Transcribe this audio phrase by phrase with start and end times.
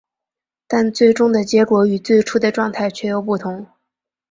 [0.67, 3.67] 但是最终的结果与最初的状态却又不同。